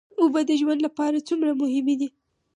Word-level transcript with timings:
اوبه 0.19 0.41
د 0.49 0.51
ژوند 0.61 0.79
لپاره 0.87 1.25
څومره 1.27 1.49
مهمې 1.61 1.95
دي 1.99 2.09